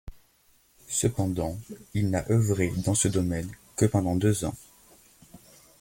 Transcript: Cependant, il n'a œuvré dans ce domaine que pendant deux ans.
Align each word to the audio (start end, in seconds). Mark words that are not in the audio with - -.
Cependant, 0.87 1.55
il 1.93 2.09
n'a 2.09 2.25
œuvré 2.31 2.73
dans 2.87 2.95
ce 2.95 3.07
domaine 3.07 3.51
que 3.75 3.85
pendant 3.85 4.15
deux 4.15 4.45
ans. 4.45 4.55